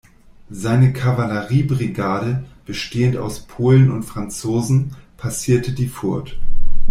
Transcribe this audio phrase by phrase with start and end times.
[0.49, 6.39] Seine Kavalleriebrigade, bestehend aus Polen und Franzosen, passierte die Furt.